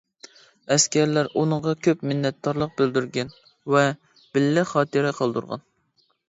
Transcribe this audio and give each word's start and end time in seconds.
ئەسكەرلەر 0.75 1.27
ئۇنىڭغا 1.41 1.73
كۆپ 1.87 2.01
مىننەتدارلىق 2.11 2.73
بىلدۈرگەن 2.79 3.29
ۋە 3.77 3.85
بىللە 4.39 4.65
خاتىرە 4.73 5.15
قالدۇرغان. 5.21 5.65